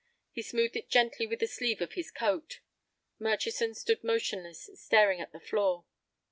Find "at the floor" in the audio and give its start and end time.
5.21-5.85